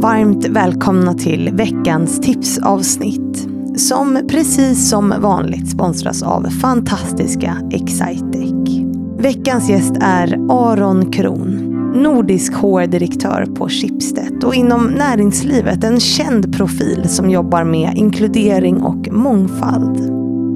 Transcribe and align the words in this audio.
Varmt 0.00 0.48
välkomna 0.48 1.14
till 1.14 1.50
veckans 1.52 2.20
tipsavsnitt 2.20 3.48
som 3.76 4.18
precis 4.28 4.88
som 4.88 5.14
vanligt 5.20 5.70
sponsras 5.70 6.22
av 6.22 6.50
fantastiska 6.50 7.56
Excitec. 7.70 8.84
Veckans 9.18 9.70
gäst 9.70 9.92
är 10.00 10.38
Aron 10.50 11.12
Kron, 11.12 11.50
nordisk 12.02 12.54
HR-direktör 12.54 13.46
på 13.46 13.68
Schibsted 13.68 14.44
och 14.44 14.54
inom 14.54 14.86
näringslivet 14.86 15.84
en 15.84 16.00
känd 16.00 16.56
profil 16.56 17.08
som 17.08 17.30
jobbar 17.30 17.64
med 17.64 17.92
inkludering 17.96 18.82
och 18.82 19.12
mångfald. 19.12 19.98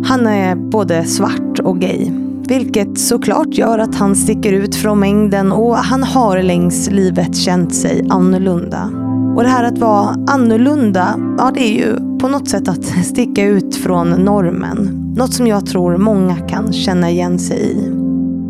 Han 0.06 0.26
är 0.26 0.54
både 0.56 1.04
svart 1.04 1.58
och 1.58 1.80
gay, 1.80 2.10
vilket 2.48 2.98
såklart 2.98 3.54
gör 3.54 3.78
att 3.78 3.94
han 3.94 4.16
sticker 4.16 4.52
ut 4.52 4.74
från 4.74 5.00
mängden 5.00 5.52
och 5.52 5.76
han 5.76 6.02
har 6.02 6.42
längs 6.42 6.90
livet 6.90 7.36
känt 7.36 7.74
sig 7.74 8.06
annorlunda. 8.10 9.03
Och 9.36 9.42
det 9.42 9.48
här 9.48 9.64
att 9.64 9.78
vara 9.78 10.16
annorlunda, 10.26 11.18
ja 11.38 11.50
det 11.54 11.60
är 11.60 11.74
ju 11.74 12.18
på 12.18 12.28
något 12.28 12.48
sätt 12.48 12.68
att 12.68 12.84
sticka 13.04 13.44
ut 13.44 13.76
från 13.76 14.10
normen. 14.10 15.04
Något 15.16 15.34
som 15.34 15.46
jag 15.46 15.66
tror 15.66 15.96
många 15.96 16.36
kan 16.36 16.72
känna 16.72 17.10
igen 17.10 17.38
sig 17.38 17.58
i. 17.58 17.90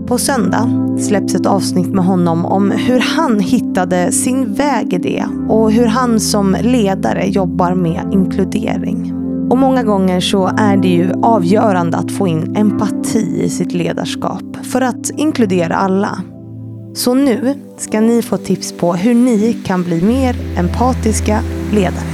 På 0.06 0.18
söndag 0.18 0.96
släpps 0.98 1.34
ett 1.34 1.46
avsnitt 1.46 1.94
med 1.94 2.04
honom 2.04 2.46
om 2.46 2.70
hur 2.70 3.00
han 3.00 3.40
hittade 3.40 4.12
sin 4.12 4.54
väg 4.54 4.92
i 4.92 4.98
det 4.98 5.24
och 5.48 5.72
hur 5.72 5.86
han 5.86 6.20
som 6.20 6.56
ledare 6.60 7.26
jobbar 7.26 7.74
med 7.74 8.08
inkludering. 8.12 9.14
Och 9.50 9.58
många 9.58 9.82
gånger 9.82 10.20
så 10.20 10.50
är 10.56 10.76
det 10.76 10.88
ju 10.88 11.12
avgörande 11.22 11.96
att 11.96 12.12
få 12.12 12.28
in 12.28 12.56
empati 12.56 13.42
i 13.42 13.48
sitt 13.48 13.72
ledarskap 13.72 14.56
för 14.62 14.80
att 14.80 15.10
inkludera 15.10 15.74
alla. 15.74 16.18
Så 16.94 17.14
nu 17.14 17.54
ska 17.78 18.00
ni 18.00 18.22
få 18.22 18.36
tips 18.36 18.72
på 18.72 18.94
hur 18.94 19.14
ni 19.14 19.52
kan 19.64 19.82
bli 19.82 20.02
mer 20.02 20.36
empatiska 20.58 21.42
ledare. 21.72 22.13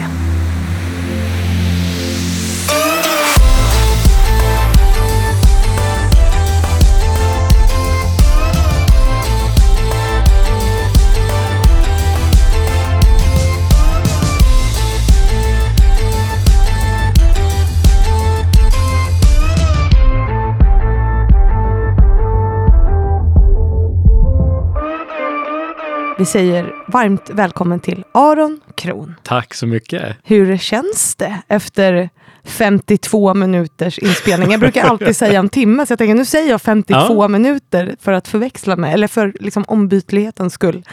Vi 26.20 26.26
säger 26.26 26.74
varmt 26.86 27.30
välkommen 27.30 27.80
till 27.80 28.04
Aron 28.14 28.60
Kron. 28.76 29.14
Tack 29.22 29.54
så 29.54 29.66
mycket. 29.66 30.16
Hur 30.24 30.56
känns 30.56 31.16
det 31.16 31.42
efter 31.48 32.10
52 32.44 33.34
minuters 33.34 33.98
inspelning? 33.98 34.50
Jag 34.50 34.60
brukar 34.60 34.84
alltid 34.84 35.16
säga 35.16 35.38
en 35.38 35.48
timme, 35.48 35.86
så 35.86 35.92
jag 35.92 35.98
tänker 35.98 36.14
nu 36.14 36.24
säger 36.24 36.50
jag 36.50 36.62
52 36.62 36.98
ja. 37.08 37.28
minuter 37.28 37.96
för 38.00 38.12
att 38.12 38.28
förväxla 38.28 38.76
mig, 38.76 38.94
eller 38.94 39.06
för 39.06 39.34
liksom 39.40 39.64
ombytlighetens 39.68 40.52
skull. 40.52 40.84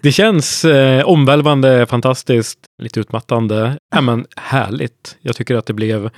Det 0.00 0.12
känns 0.12 0.64
eh, 0.64 1.04
omvälvande, 1.04 1.86
fantastiskt, 1.86 2.58
lite 2.82 3.00
utmattande, 3.00 3.78
ja, 3.94 4.00
men 4.00 4.26
härligt. 4.36 5.16
Jag 5.20 5.36
tycker 5.36 5.54
att 5.56 5.66
det 5.66 5.74
blev 5.74 6.10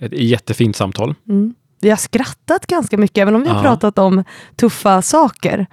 ett 0.00 0.12
jättefint 0.12 0.76
samtal. 0.76 1.14
Mm 1.28 1.54
vi 1.84 1.90
har 1.90 1.96
skrattat 1.96 2.66
ganska 2.66 2.98
mycket, 2.98 3.18
även 3.18 3.34
om 3.34 3.42
vi 3.42 3.48
har 3.48 3.62
pratat 3.62 3.98
om 3.98 4.24
tuffa 4.56 5.02
saker. 5.02 5.66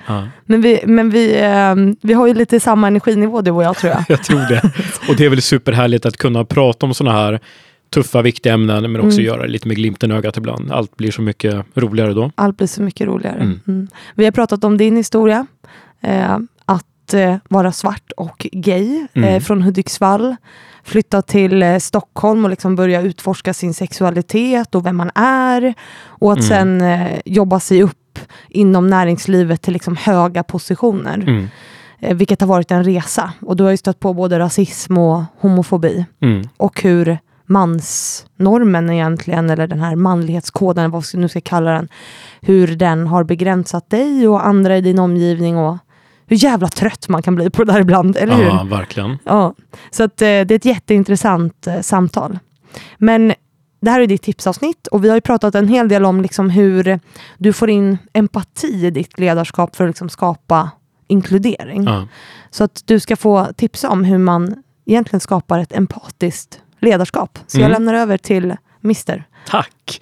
Men, 0.46 0.62
vi, 0.62 0.84
men 0.86 1.10
vi, 1.10 1.42
eh, 1.42 1.76
vi 2.02 2.14
har 2.14 2.28
ju 2.28 2.34
lite 2.34 2.60
samma 2.60 2.88
energinivå 2.88 3.42
du 3.42 3.52
och 3.52 3.64
jag 3.64 3.78
tror 3.78 3.92
jag. 3.92 4.04
jag 4.10 4.24
tror 4.24 4.40
det. 4.40 4.62
Och 5.10 5.16
det 5.16 5.26
är 5.26 5.30
väl 5.30 5.42
superhärligt 5.42 6.06
att 6.06 6.18
kunna 6.18 6.46
prata 6.46 6.86
om 6.86 6.94
sådana 6.94 7.18
här 7.18 7.40
tuffa, 7.94 8.22
viktiga 8.22 8.54
ämnen, 8.54 8.92
men 8.92 9.02
också 9.02 9.20
mm. 9.20 9.26
göra 9.26 9.42
det 9.42 9.48
lite 9.48 9.68
med 9.68 9.78
glimten 9.78 10.12
i 10.12 10.14
ögat 10.14 10.38
ibland. 10.38 10.72
Allt 10.72 10.98
blir 10.98 11.12
så 11.12 11.22
mycket 11.22 11.66
roligare 11.76 12.14
då. 12.14 12.32
Allt 12.36 12.58
blir 12.58 12.68
så 12.68 12.82
mycket 12.82 13.08
roligare. 13.08 13.40
Mm. 13.40 13.60
Mm. 13.68 13.88
Vi 14.16 14.26
har 14.26 14.32
pratat 14.32 14.64
om 14.64 14.78
din 14.78 14.98
historia, 14.98 15.46
eh, 16.02 16.38
att 17.12 17.14
eh, 17.14 17.38
vara 17.50 17.72
svart 17.72 18.12
och 18.18 18.48
gay 18.52 19.08
eh, 19.14 19.24
mm. 19.24 19.42
från 19.42 19.62
Hudiksvall 19.62 20.36
flytta 20.84 21.22
till 21.22 21.64
eh, 21.64 21.78
Stockholm 21.78 22.44
och 22.44 22.50
liksom 22.50 22.76
börja 22.76 23.02
utforska 23.02 23.54
sin 23.54 23.74
sexualitet 23.74 24.76
och 24.76 24.86
vem 24.86 24.98
man 24.98 25.12
är. 25.16 25.74
Och 26.04 26.32
att 26.32 26.52
mm. 26.52 26.80
sen 26.80 27.08
jobba 27.26 27.60
sig 27.60 27.84
upp 27.84 28.20
inom 28.50 28.88
näringslivet 28.88 29.62
till 29.62 29.74
liksom 29.74 29.96
höga 29.96 30.44
positioner. 30.44 31.18
Mm. 31.18 31.48
Vilket 32.18 32.42
har 32.42 32.48
varit 32.48 32.72
en 32.72 32.84
resa. 32.84 33.34
Och 33.42 33.56
du 33.56 33.64
har 33.64 33.72
ju 33.72 33.78
stött 33.78 34.00
på 34.00 34.14
både 34.14 34.40
rasism 34.40 34.98
och 34.98 35.24
homofobi. 35.40 36.06
Mm. 36.22 36.50
Och 36.58 36.82
hur 36.82 37.18
mansnormen 37.46 38.90
egentligen, 38.90 39.50
eller 39.50 39.68
den 39.68 39.80
här 39.80 39.96
manlighetskoden, 39.96 40.92
vad 40.92 41.06
vi 41.14 41.20
nu 41.20 41.30
ska 41.30 41.42
kalla 41.42 41.72
den, 41.72 41.88
hur 42.42 42.76
den 42.76 43.08
har 43.08 43.24
begränsat 43.24 43.90
dig 43.90 44.28
och 44.28 44.48
andra 44.48 44.78
i 44.78 44.82
din 44.82 45.00
omgivning 45.00 45.58
och 45.58 45.78
hur 46.32 46.38
jävla 46.38 46.68
trött 46.68 47.10
man 47.10 47.22
kan 47.22 47.36
bli 47.36 47.50
på 47.50 47.64
det 47.64 47.74
där 47.74 47.82
ibland, 47.82 48.18
eller 48.18 48.36
hur? 48.36 48.44
Ja, 48.44 48.64
verkligen. 48.64 49.18
Ja, 49.24 49.54
så 49.92 50.04
att, 50.04 50.22
eh, 50.22 50.26
det 50.26 50.52
är 50.52 50.52
ett 50.52 50.66
jätteintressant 50.66 51.68
eh, 51.68 51.82
samtal. 51.82 52.40
Men 52.98 53.34
det 53.82 53.92
här 53.92 54.02
är 54.02 54.08
ditt 54.08 54.22
tipsavsnitt 54.22 54.88
och 54.88 55.06
vi 55.06 55.10
har 55.10 55.16
ju 55.16 55.22
pratat 55.22 55.56
en 55.56 55.68
hel 55.68 55.88
del 55.88 56.06
om 56.06 56.22
liksom 56.22 56.50
hur 56.50 57.00
du 57.38 57.54
får 57.54 57.70
in 57.70 57.98
empati 58.14 58.86
i 58.86 58.92
ditt 58.92 59.20
ledarskap 59.20 59.76
för 59.76 59.84
att 59.84 59.90
liksom 59.90 60.10
skapa 60.10 60.70
inkludering. 61.08 61.84
Ja. 61.84 62.08
Så 62.52 62.64
att 62.64 62.84
du 62.86 63.00
ska 63.00 63.16
få 63.16 63.48
tipsa 63.56 63.90
om 63.90 64.04
hur 64.04 64.18
man 64.18 64.64
egentligen 64.86 65.20
skapar 65.20 65.60
ett 65.60 65.74
empatiskt 65.74 66.62
ledarskap. 66.80 67.40
Så 67.48 67.58
mm. 67.58 67.70
jag 67.70 67.80
lämnar 67.80 67.94
över 67.94 68.18
till 68.18 68.56
Mister. 68.80 69.24
Tack! 69.48 70.02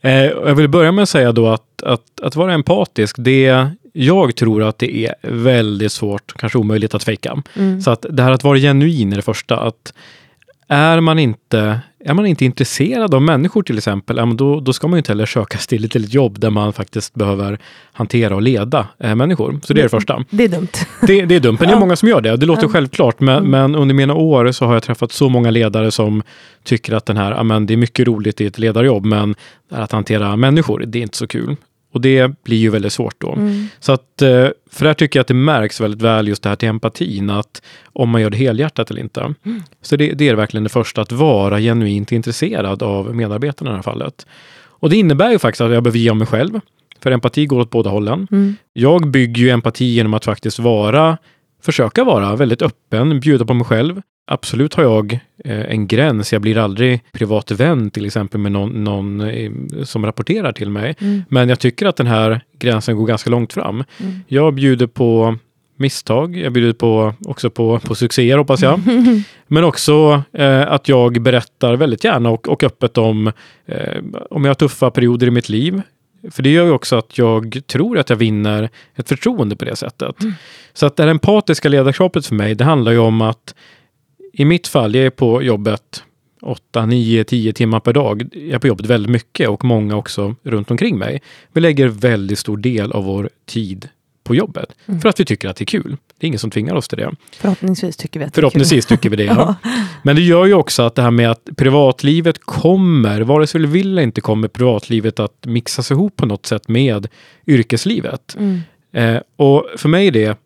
Eh, 0.00 0.12
jag 0.24 0.54
vill 0.54 0.68
börja 0.68 0.92
med 0.92 1.02
att 1.02 1.08
säga 1.08 1.32
då 1.32 1.48
att, 1.48 1.82
att, 1.82 2.20
att 2.22 2.36
vara 2.36 2.54
empatisk, 2.54 3.16
det 3.18 3.70
jag 3.96 4.36
tror 4.36 4.62
att 4.62 4.78
det 4.78 4.96
är 4.96 5.14
väldigt 5.22 5.92
svårt, 5.92 6.32
kanske 6.36 6.58
omöjligt 6.58 6.94
att 6.94 7.04
fejka. 7.04 7.42
Mm. 7.54 7.80
Så 7.80 7.90
att 7.90 8.06
det 8.10 8.22
här 8.22 8.32
att 8.32 8.44
vara 8.44 8.58
genuin 8.58 9.12
är 9.12 9.16
det 9.16 9.22
första. 9.22 9.60
Att 9.60 9.92
är 10.68 11.00
man 11.00 11.18
inte, 11.18 11.80
är 12.04 12.14
man 12.14 12.26
inte 12.26 12.44
intresserad 12.44 13.14
av 13.14 13.22
människor 13.22 13.62
till 13.62 13.78
exempel, 13.78 14.36
då, 14.36 14.60
då 14.60 14.72
ska 14.72 14.88
man 14.88 14.98
inte 14.98 15.10
heller 15.10 15.26
söka 15.26 15.58
sig 15.58 15.88
till, 15.88 16.04
ett 16.04 16.14
jobb 16.14 16.40
där 16.40 16.50
man 16.50 16.72
faktiskt 16.72 17.14
behöver 17.14 17.58
hantera 17.92 18.34
och 18.34 18.42
leda 18.42 18.88
eh, 18.98 19.14
människor. 19.14 19.60
Så 19.62 19.74
det 19.74 19.80
är 19.80 19.82
det 19.82 19.88
första. 19.88 20.24
Det 20.30 20.44
är 20.44 20.48
dumt. 20.48 20.68
Det, 21.06 21.24
det 21.24 21.34
är 21.34 21.40
dumt, 21.40 21.56
men 21.60 21.68
det 21.68 21.74
är 21.74 21.80
många 21.80 21.96
som 21.96 22.08
gör 22.08 22.20
det. 22.20 22.36
Det 22.36 22.46
låter 22.46 22.62
ja. 22.62 22.68
självklart, 22.68 23.20
men, 23.20 23.38
mm. 23.38 23.50
men, 23.50 23.74
under 23.74 23.94
mina 23.94 24.14
år 24.14 24.52
så 24.52 24.64
har 24.64 24.74
jag 24.74 24.82
träffat 24.82 25.12
så 25.12 25.28
många 25.28 25.50
ledare 25.50 25.90
som 25.90 26.22
tycker 26.64 26.94
att 26.94 27.06
den 27.06 27.16
här, 27.16 27.32
amen, 27.32 27.66
det 27.66 27.74
är 27.74 27.78
mycket 27.78 28.06
roligt 28.06 28.40
i 28.40 28.46
ett 28.46 28.58
ledarjobb, 28.58 29.04
men 29.04 29.34
att 29.70 29.92
hantera 29.92 30.36
människor, 30.36 30.84
det 30.86 30.98
är 30.98 31.02
inte 31.02 31.16
så 31.16 31.26
kul. 31.26 31.56
Och 31.94 32.00
det 32.00 32.42
blir 32.44 32.56
ju 32.56 32.70
väldigt 32.70 32.92
svårt 32.92 33.14
då. 33.18 33.32
Mm. 33.32 33.66
Så 33.80 33.92
att, 33.92 34.22
eh, 34.22 34.48
för 34.70 34.84
där 34.84 34.94
tycker 34.94 35.18
jag 35.18 35.20
att 35.20 35.28
det 35.28 35.34
märks 35.34 35.80
väldigt 35.80 36.02
väl 36.02 36.28
just 36.28 36.42
det 36.42 36.48
här 36.48 36.56
till 36.56 36.68
empatin, 36.68 37.30
att 37.30 37.62
om 37.92 38.10
man 38.10 38.20
gör 38.20 38.30
det 38.30 38.36
helhjärtat 38.36 38.90
eller 38.90 39.00
inte. 39.00 39.20
Mm. 39.20 39.62
Så 39.82 39.96
det, 39.96 40.12
det, 40.12 40.28
är 40.28 40.34
verkligen 40.34 40.64
det 40.64 40.70
första, 40.70 41.02
att 41.02 41.12
vara 41.12 41.60
genuint 41.60 42.12
intresserad 42.12 42.82
av 42.82 43.14
medarbetarna 43.16 43.70
i 43.70 43.72
det 43.72 43.76
här 43.76 43.82
fallet. 43.82 44.26
Och 44.56 44.90
det 44.90 44.96
innebär 44.96 45.30
ju 45.30 45.38
faktiskt 45.38 45.60
att 45.60 45.72
jag 45.72 45.82
behöver 45.82 45.98
ge 45.98 46.10
av 46.10 46.16
mig 46.16 46.26
själv, 46.26 46.60
för 47.00 47.10
empati 47.10 47.46
går 47.46 47.60
åt 47.60 47.70
båda 47.70 47.90
hållen. 47.90 48.28
Mm. 48.30 48.56
Jag 48.72 49.10
bygger 49.10 49.42
ju 49.42 49.50
empati 49.50 49.84
genom 49.84 50.14
att 50.14 50.24
faktiskt 50.24 50.58
vara, 50.58 51.18
försöka 51.64 52.04
vara 52.04 52.36
väldigt 52.36 52.62
öppen, 52.62 53.20
bjuda 53.20 53.44
på 53.44 53.54
mig 53.54 53.66
själv, 53.66 54.00
Absolut 54.26 54.74
har 54.74 54.82
jag 54.82 55.12
eh, 55.44 55.70
en 55.70 55.86
gräns. 55.86 56.32
Jag 56.32 56.42
blir 56.42 56.58
aldrig 56.58 57.00
privat 57.12 57.50
vän 57.50 57.90
till 57.90 58.06
exempel 58.06 58.40
med 58.40 58.52
någon, 58.52 58.84
någon 58.84 59.20
eh, 59.20 59.50
som 59.82 60.06
rapporterar 60.06 60.52
till 60.52 60.70
mig. 60.70 60.96
Mm. 60.98 61.22
Men 61.28 61.48
jag 61.48 61.60
tycker 61.60 61.86
att 61.86 61.96
den 61.96 62.06
här 62.06 62.40
gränsen 62.58 62.96
går 62.96 63.06
ganska 63.06 63.30
långt 63.30 63.52
fram. 63.52 63.84
Mm. 64.00 64.20
Jag 64.28 64.54
bjuder 64.54 64.86
på 64.86 65.36
misstag. 65.76 66.36
Jag 66.36 66.52
bjuder 66.52 66.72
på, 66.72 67.14
också 67.26 67.50
på, 67.50 67.78
på 67.78 67.94
succéer 67.94 68.38
hoppas 68.38 68.62
jag. 68.62 68.80
Men 69.46 69.64
också 69.64 70.22
eh, 70.32 70.72
att 70.72 70.88
jag 70.88 71.22
berättar 71.22 71.76
väldigt 71.76 72.04
gärna 72.04 72.30
och, 72.30 72.48
och 72.48 72.62
öppet 72.62 72.98
om, 72.98 73.26
eh, 73.66 74.02
om 74.30 74.44
jag 74.44 74.50
har 74.50 74.54
tuffa 74.54 74.90
perioder 74.90 75.26
i 75.26 75.30
mitt 75.30 75.48
liv. 75.48 75.82
För 76.30 76.42
det 76.42 76.50
gör 76.50 76.64
ju 76.64 76.70
också 76.70 76.96
att 76.96 77.18
jag 77.18 77.62
tror 77.66 77.98
att 77.98 78.10
jag 78.10 78.16
vinner 78.16 78.68
ett 78.94 79.08
förtroende 79.08 79.56
på 79.56 79.64
det 79.64 79.76
sättet. 79.76 80.22
Mm. 80.22 80.34
Så 80.72 80.86
att 80.86 80.96
det 80.96 81.10
empatiska 81.10 81.68
ledarskapet 81.68 82.26
för 82.26 82.34
mig, 82.34 82.54
det 82.54 82.64
handlar 82.64 82.92
ju 82.92 82.98
om 82.98 83.20
att 83.20 83.54
i 84.32 84.44
mitt 84.44 84.68
fall, 84.68 84.94
jag 84.94 85.06
är 85.06 85.10
på 85.10 85.42
jobbet 85.42 86.04
8, 86.42 86.86
9, 86.86 87.24
10 87.24 87.52
timmar 87.52 87.80
per 87.80 87.92
dag. 87.92 88.28
Jag 88.32 88.54
är 88.54 88.58
på 88.58 88.66
jobbet 88.66 88.86
väldigt 88.86 89.10
mycket 89.10 89.48
och 89.48 89.64
många 89.64 89.96
också 89.96 90.34
runt 90.42 90.70
omkring 90.70 90.98
mig. 90.98 91.22
Vi 91.52 91.60
lägger 91.60 91.88
väldigt 91.88 92.38
stor 92.38 92.56
del 92.56 92.92
av 92.92 93.04
vår 93.04 93.30
tid 93.46 93.88
på 94.24 94.34
jobbet 94.34 94.72
mm. 94.86 95.00
för 95.00 95.08
att 95.08 95.20
vi 95.20 95.24
tycker 95.24 95.48
att 95.48 95.56
det 95.56 95.62
är 95.62 95.66
kul. 95.66 95.96
Det 96.18 96.26
är 96.26 96.28
ingen 96.28 96.38
som 96.38 96.50
tvingar 96.50 96.74
oss 96.74 96.88
till 96.88 96.98
det. 96.98 97.10
Förhoppningsvis 97.36 97.96
tycker 97.96 98.20
vi 98.20 98.26
att 98.26 98.32
det 98.32 98.40
Förhoppningsvis 98.40 98.86
tycker 98.86 99.10
vi 99.10 99.16
det, 99.16 99.24
ja. 99.24 99.54
Men 100.02 100.16
det 100.16 100.22
gör 100.22 100.44
ju 100.44 100.54
också 100.54 100.82
att 100.82 100.94
det 100.94 101.02
här 101.02 101.10
med 101.10 101.30
att 101.30 101.48
privatlivet 101.56 102.38
kommer, 102.38 103.20
vare 103.20 103.46
sig 103.46 103.60
vi 103.60 103.66
vill 103.66 103.92
eller 103.92 104.02
inte, 104.02 104.20
kommer 104.20 104.48
privatlivet 104.48 105.20
att 105.20 105.46
mixas 105.46 105.90
ihop 105.90 106.16
på 106.16 106.26
något 106.26 106.46
sätt 106.46 106.68
med 106.68 107.06
yrkeslivet. 107.46 108.36
Mm. 108.38 108.60
Eh, 108.92 109.22
och 109.36 109.66
för 109.76 109.88
mig 109.88 110.06
är 110.06 110.12
det 110.12 110.38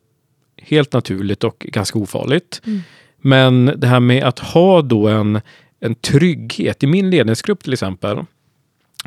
helt 0.62 0.92
naturligt 0.92 1.44
och 1.44 1.66
ganska 1.68 1.98
ofarligt. 1.98 2.60
Mm. 2.66 2.80
Men 3.20 3.72
det 3.76 3.86
här 3.86 4.00
med 4.00 4.24
att 4.24 4.38
ha 4.38 4.82
då 4.82 5.08
en, 5.08 5.40
en 5.80 5.94
trygghet. 5.94 6.82
I 6.82 6.86
min 6.86 7.10
ledningsgrupp 7.10 7.62
till 7.62 7.72
exempel 7.72 8.18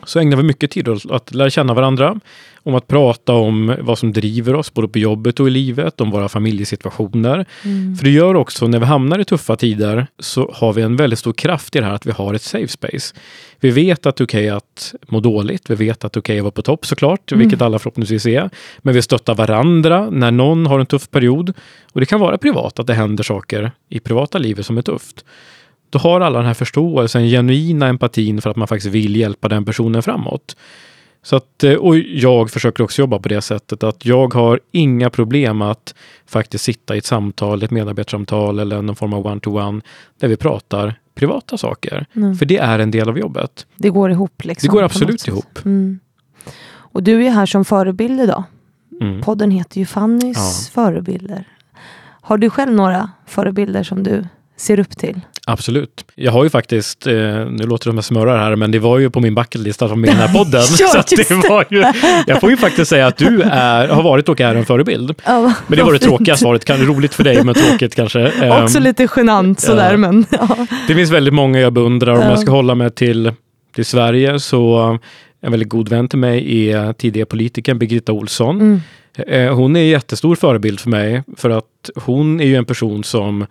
så 0.05 0.19
ägnar 0.19 0.37
vi 0.37 0.43
mycket 0.43 0.71
tid 0.71 0.87
åt 0.87 1.11
att 1.11 1.33
lära 1.33 1.49
känna 1.49 1.73
varandra, 1.73 2.19
om 2.63 2.75
att 2.75 2.87
prata 2.87 3.33
om 3.33 3.75
vad 3.79 3.97
som 3.97 4.13
driver 4.13 4.55
oss, 4.55 4.73
både 4.73 4.87
på 4.87 4.99
jobbet 4.99 5.39
och 5.39 5.47
i 5.47 5.51
livet, 5.51 6.01
om 6.01 6.11
våra 6.11 6.29
familjesituationer. 6.29 7.45
Mm. 7.63 7.95
För 7.95 8.05
det 8.05 8.11
gör 8.11 8.35
också, 8.35 8.67
när 8.67 8.79
vi 8.79 8.85
hamnar 8.85 9.19
i 9.19 9.25
tuffa 9.25 9.55
tider, 9.55 10.07
så 10.19 10.51
har 10.55 10.73
vi 10.73 10.81
en 10.81 10.95
väldigt 10.95 11.19
stor 11.19 11.33
kraft 11.33 11.75
i 11.75 11.79
det 11.79 11.85
här 11.85 11.93
att 11.93 12.05
vi 12.05 12.11
har 12.11 12.33
ett 12.33 12.41
safe 12.41 12.67
space. 12.67 13.15
Vi 13.59 13.71
vet 13.71 14.05
att 14.05 14.15
det 14.15 14.21
är 14.21 14.25
okej 14.25 14.45
okay 14.45 14.57
att 14.57 14.93
må 15.07 15.19
dåligt, 15.19 15.69
vi 15.69 15.75
vet 15.75 16.05
att 16.05 16.13
det 16.13 16.17
är 16.17 16.21
okej 16.21 16.33
okay 16.33 16.39
att 16.39 16.43
vara 16.43 16.51
på 16.51 16.61
topp 16.61 16.85
såklart, 16.85 17.31
mm. 17.31 17.39
vilket 17.39 17.61
alla 17.61 17.79
förhoppningsvis 17.79 18.25
är. 18.25 18.49
Men 18.79 18.93
vi 18.93 19.01
stöttar 19.01 19.35
varandra 19.35 20.09
när 20.09 20.31
någon 20.31 20.65
har 20.65 20.79
en 20.79 20.85
tuff 20.85 21.09
period. 21.09 21.53
Och 21.93 21.99
det 21.99 22.05
kan 22.05 22.19
vara 22.19 22.37
privat, 22.37 22.79
att 22.79 22.87
det 22.87 22.93
händer 22.93 23.23
saker 23.23 23.71
i 23.89 23.99
privata 23.99 24.37
livet 24.37 24.65
som 24.65 24.77
är 24.77 24.81
tufft 24.81 25.25
då 25.91 25.99
har 25.99 26.21
alla 26.21 26.37
den 26.37 26.47
här 26.47 26.53
förståelsen, 26.53 27.27
genuina 27.27 27.87
empatin 27.87 28.41
för 28.41 28.49
att 28.49 28.55
man 28.55 28.67
faktiskt 28.67 28.93
vill 28.93 29.15
hjälpa 29.15 29.47
den 29.47 29.65
personen 29.65 30.03
framåt. 30.03 30.55
Så 31.23 31.35
att, 31.35 31.63
eh, 31.63 31.73
och 31.73 31.97
jag 31.97 32.51
försöker 32.51 32.83
också 32.83 33.01
jobba 33.01 33.19
på 33.19 33.29
det 33.29 33.41
sättet 33.41 33.83
att 33.83 34.05
jag 34.05 34.33
har 34.33 34.59
inga 34.71 35.09
problem 35.09 35.61
att 35.61 35.95
faktiskt 36.25 36.63
sitta 36.63 36.95
i 36.95 36.97
ett 36.97 37.05
samtal, 37.05 37.63
ett 37.63 37.71
medarbetarsamtal 37.71 38.59
eller 38.59 38.81
någon 38.81 38.95
form 38.95 39.13
av 39.13 39.27
one-to-one 39.27 39.81
där 40.19 40.27
vi 40.27 40.37
pratar 40.37 40.95
privata 41.15 41.57
saker. 41.57 42.05
Mm. 42.15 42.35
För 42.35 42.45
det 42.45 42.57
är 42.57 42.79
en 42.79 42.91
del 42.91 43.09
av 43.09 43.19
jobbet. 43.19 43.65
Det 43.77 43.89
går 43.89 44.11
ihop? 44.11 44.45
Liksom, 44.45 44.67
det 44.67 44.71
går 44.71 44.83
absolut 44.83 45.27
ihop. 45.27 45.59
Mm. 45.65 45.99
Och 46.67 47.03
du 47.03 47.25
är 47.25 47.29
här 47.29 47.45
som 47.45 47.65
förebild 47.65 48.21
idag. 48.21 48.43
Mm. 49.01 49.21
Podden 49.21 49.51
heter 49.51 49.79
ju 49.79 49.85
Fannys 49.85 50.37
ja. 50.37 50.73
förebilder. 50.73 51.47
Har 52.21 52.37
du 52.37 52.49
själv 52.49 52.73
några 52.73 53.09
förebilder 53.25 53.83
som 53.83 54.03
du 54.03 54.25
ser 54.57 54.79
upp 54.79 54.97
till? 54.97 55.21
Absolut. 55.47 56.05
Jag 56.15 56.31
har 56.31 56.43
ju 56.43 56.49
faktiskt, 56.49 57.07
eh, 57.07 57.13
nu 57.13 57.63
låter 57.63 57.85
det 57.85 57.91
som 57.91 57.95
jag 57.95 58.03
smörar 58.03 58.37
här, 58.37 58.55
men 58.55 58.71
det 58.71 58.79
var 58.79 58.99
ju 58.99 59.09
på 59.09 59.19
min 59.19 59.35
bucketlista 59.35 59.89
som 59.89 60.01
med 60.01 60.07
i 60.07 60.11
den 60.11 60.27
här 60.27 60.33
podden. 60.37 60.61
ja, 60.79 60.87
så 60.87 61.15
det 61.15 61.49
var 61.49 61.65
ju, 61.69 61.83
jag 62.27 62.39
får 62.39 62.49
ju 62.49 62.57
faktiskt 62.57 62.89
säga 62.89 63.07
att 63.07 63.17
du 63.17 63.41
är, 63.41 63.87
har 63.87 64.03
varit 64.03 64.29
och 64.29 64.41
är 64.41 64.55
en 64.55 64.65
förebild. 64.65 65.15
Ja, 65.25 65.53
men 65.67 65.77
det 65.77 65.83
var 65.83 65.93
det 65.93 65.99
tråkiga 65.99 66.35
svaret, 66.35 66.65
kan 66.65 66.77
roligt 66.77 67.13
för 67.13 67.23
dig 67.23 67.43
men 67.43 67.55
tråkigt 67.55 67.95
kanske. 67.95 68.25
Också 68.63 68.77
um, 68.77 68.83
lite 68.83 69.07
genant 69.15 69.59
sådär. 69.59 69.91
Ja. 69.91 69.97
Men, 69.97 70.25
ja. 70.31 70.67
Det 70.87 70.95
finns 70.95 71.11
väldigt 71.11 71.33
många 71.33 71.59
jag 71.59 71.73
beundrar. 71.73 72.13
Om 72.13 72.21
jag 72.21 72.39
ska 72.39 72.51
hålla 72.51 72.75
mig 72.75 72.91
till, 72.91 73.31
till 73.75 73.85
Sverige 73.85 74.39
så 74.39 74.99
en 75.41 75.51
väldigt 75.51 75.69
god 75.69 75.89
vän 75.89 76.07
till 76.07 76.19
mig 76.19 76.69
är 76.69 76.93
tidigare 76.93 77.25
politikern 77.25 77.79
Birgitta 77.79 78.11
Olsson. 78.11 78.61
Mm. 78.61 78.81
Eh, 79.17 79.55
hon 79.55 79.75
är 79.75 79.79
en 79.79 79.87
jättestor 79.87 80.35
förebild 80.35 80.79
för 80.79 80.89
mig 80.89 81.23
för 81.37 81.49
att 81.49 81.89
hon 81.95 82.39
är 82.39 82.45
ju 82.45 82.55
en 82.55 82.65
person 82.65 83.03
som 83.03 83.45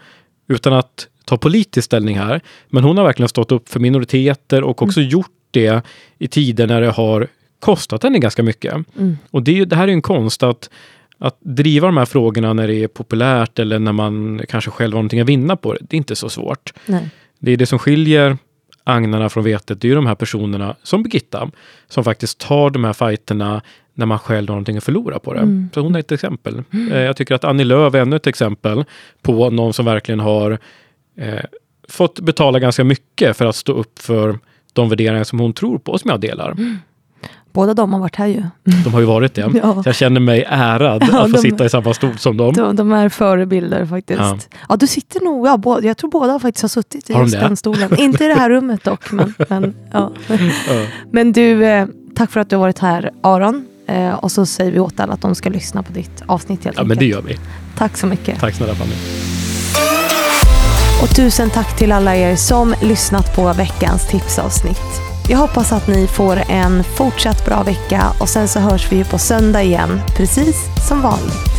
utan 0.49 0.73
att 0.73 1.07
ta 1.31 1.37
politisk 1.37 1.85
ställning 1.85 2.19
här. 2.19 2.41
Men 2.69 2.85
hon 2.85 2.97
har 2.97 3.05
verkligen 3.05 3.29
stått 3.29 3.53
upp 3.53 3.69
för 3.69 3.81
minoriteter 3.81 4.63
och 4.63 4.83
också 4.83 5.01
mm. 5.01 5.11
gjort 5.11 5.31
det 5.51 5.83
i 6.19 6.29
tider 6.29 6.67
när 6.67 6.81
det 6.81 6.91
har 6.91 7.27
kostat 7.61 8.03
henne 8.03 8.19
ganska 8.19 8.43
mycket. 8.43 8.73
Mm. 8.73 9.19
Och 9.31 9.43
det, 9.43 9.65
det 9.65 9.77
här 9.77 9.89
är 9.89 9.93
en 9.93 10.03
konst 10.03 10.43
att, 10.43 10.71
att 11.19 11.37
driva 11.41 11.89
de 11.89 11.97
här 11.97 12.05
frågorna 12.05 12.53
när 12.53 12.69
det 12.69 12.75
är 12.75 12.89
populärt 12.89 13.59
eller 13.59 13.79
när 13.79 13.93
man 13.93 14.41
kanske 14.49 14.71
själv 14.71 14.93
har 14.93 14.99
någonting 14.99 15.21
att 15.21 15.29
vinna 15.29 15.57
på 15.57 15.73
det. 15.73 15.79
Det 15.81 15.97
är 15.97 15.99
inte 15.99 16.17
så 16.17 16.29
svårt. 16.29 16.73
Nej. 16.87 17.09
Det 17.39 17.53
är 17.53 17.57
det 17.57 17.67
som 17.67 17.79
skiljer 17.79 18.39
agnarna 18.85 19.29
från 19.29 19.45
vetet. 19.45 19.81
Det 19.81 19.91
är 19.91 19.95
de 19.95 20.07
här 20.07 20.15
personerna, 20.15 20.77
som 20.83 21.03
Birgitta, 21.03 21.51
som 21.89 22.05
faktiskt 22.05 22.39
tar 22.39 22.71
de 22.71 22.85
här 22.85 22.93
fighterna 22.93 23.63
när 23.95 24.07
man 24.07 24.19
själv 24.19 24.49
har 24.49 24.55
någonting 24.55 24.77
att 24.77 24.85
förlora 24.85 25.19
på 25.19 25.35
det. 25.35 25.41
Mm. 25.41 25.69
Så 25.75 25.81
hon 25.81 25.95
är 25.95 26.01
ett 26.01 26.13
exempel. 26.13 26.63
Mm. 26.73 26.93
Eh, 26.93 27.01
jag 27.01 27.17
tycker 27.17 27.35
att 27.35 27.45
Annie 27.45 27.65
Lööf 27.65 27.95
är 27.95 27.99
ännu 27.99 28.17
ett 28.17 28.27
exempel 28.27 28.85
på 29.23 29.51
någon 29.51 29.73
som 29.73 29.85
verkligen 29.85 30.21
har 30.21 30.59
eh, 31.21 31.45
fått 31.89 32.21
betala 32.21 32.59
ganska 32.59 32.85
mycket 32.85 33.37
för 33.37 33.47
att 33.47 33.57
stå 33.57 33.73
upp 33.73 33.99
för 33.99 34.39
de 34.73 34.89
värderingar 34.89 35.25
som 35.25 35.41
hon 35.41 35.53
tror 35.53 35.79
på 35.79 35.93
och 35.93 36.01
som 36.01 36.11
jag 36.11 36.21
delar. 36.21 36.51
Mm. 36.51 36.79
Båda 37.53 37.75
de 37.75 37.93
har 37.93 38.01
varit 38.01 38.17
här 38.17 38.27
ju. 38.27 38.43
De 38.85 38.93
har 38.93 39.01
ju 39.01 39.07
varit 39.07 39.35
det. 39.35 39.51
ja. 39.63 39.83
jag 39.85 39.95
känner 39.95 40.21
mig 40.21 40.45
ärad 40.49 41.03
ja, 41.13 41.25
att 41.25 41.31
få 41.31 41.37
de, 41.37 41.43
sitta 41.43 41.65
i 41.65 41.69
samma 41.69 41.95
stol 41.95 42.19
som 42.19 42.37
dem. 42.37 42.55
De, 42.55 42.77
de 42.77 42.93
är 42.93 43.09
förebilder 43.09 43.87
faktiskt. 43.87 44.21
Ja. 44.21 44.39
ja, 44.69 44.77
du 44.77 44.87
sitter 44.87 45.21
nog, 45.21 45.47
ja, 45.47 45.57
båda, 45.57 45.87
jag 45.87 45.97
tror 45.97 46.11
båda 46.11 46.39
faktiskt 46.39 46.63
har 46.63 46.69
suttit 46.69 47.11
i 47.11 47.13
har 47.13 47.23
just 47.23 47.41
den 47.41 47.57
stolen. 47.57 47.99
Inte 47.99 48.25
i 48.25 48.29
det 48.29 48.35
här 48.35 48.51
rummet 48.51 48.85
dock. 48.85 49.13
Men, 49.13 49.35
men, 49.49 49.75
ja. 49.93 50.13
men 51.11 51.33
du, 51.33 51.65
eh, 51.65 51.87
tack 52.15 52.31
för 52.31 52.41
att 52.41 52.51
du 52.51 52.57
har 52.57 52.61
varit 52.61 52.79
här 52.79 53.11
Aron. 53.21 53.67
Eh, 53.87 54.15
och 54.15 54.33
så 54.33 54.47
säger 54.47 54.73
vi 54.73 54.79
åt 54.79 55.01
alla 55.01 55.13
att 55.13 55.21
de 55.21 55.35
ska 55.35 55.51
lyssna 55.51 55.83
på 55.83 55.93
ditt 55.93 56.23
avsnitt 56.27 56.65
helt 56.65 56.77
Ja, 56.77 56.83
enkelt. 56.83 56.89
men 56.89 56.99
det 56.99 57.07
gör 57.07 57.23
vi. 57.23 57.39
Tack 57.77 57.97
så 57.97 58.07
mycket. 58.07 58.41
Tack 58.41 58.55
snälla 58.55 58.75
Fanny. 58.75 59.20
Och 61.03 61.17
tusen 61.17 61.51
tack 61.51 61.79
till 61.79 61.93
alla 61.93 62.17
er 62.17 62.37
som 62.37 62.75
lyssnat 62.83 63.37
på 63.37 63.53
veckans 63.53 64.07
tipsavsnitt. 64.07 65.01
Jag 65.29 65.39
hoppas 65.39 65.73
att 65.73 65.89
ni 65.89 66.07
får 66.07 66.37
en 66.49 66.85
fortsatt 66.85 67.45
bra 67.45 67.63
vecka 67.63 68.03
och 68.21 68.29
sen 68.29 68.49
så 68.49 68.61
hörs 68.61 68.93
vi 68.93 69.05
på 69.05 69.19
söndag 69.19 69.63
igen, 69.63 70.01
precis 70.17 70.57
som 70.89 71.03
vanligt. 71.03 71.50